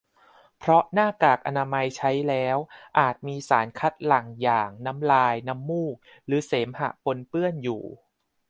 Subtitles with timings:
[0.59, 2.57] เพราะหน้ากากอนามัยใช้แล้ว
[2.99, 7.83] อาจมีสารคัดหลั่งอย่างน้ำลาย น้ำมูก หรือเสมหะปนเปื้อนอยู่